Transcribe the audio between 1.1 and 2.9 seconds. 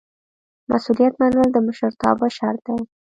منل د مشرتابه شرط دی.